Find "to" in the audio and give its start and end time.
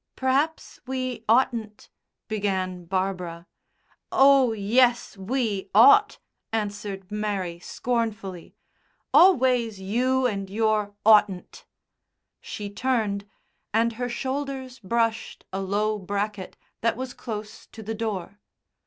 17.67-17.83